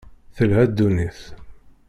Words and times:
Telha 0.35 0.63
ddunit. 0.69 1.19